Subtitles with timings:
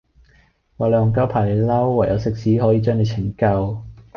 [0.77, 3.83] 話你戇鳩怕你嬲，唯有食屎可以將你拯救